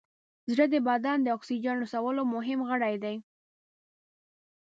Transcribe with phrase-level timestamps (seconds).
[0.51, 3.15] زړه د بدن د اکسیجن رسولو مهم غړی دی.